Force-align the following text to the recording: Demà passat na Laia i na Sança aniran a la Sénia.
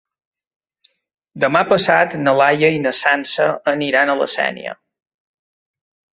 Demà 1.43 1.61
passat 1.73 2.15
na 2.21 2.33
Laia 2.39 2.73
i 2.77 2.81
na 2.87 2.95
Sança 3.01 3.47
aniran 3.75 4.11
a 4.11 4.19
la 4.23 4.31
Sénia. 4.39 4.75